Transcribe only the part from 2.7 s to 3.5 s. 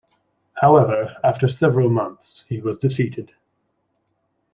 defeated.